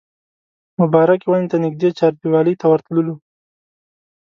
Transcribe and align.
مبارکې 0.79 1.27
ونې 1.29 1.47
ته 1.51 1.57
نږدې 1.65 1.89
چاردیوالۍ 1.99 2.55
ته 2.61 2.65
ورتللو. 2.71 3.15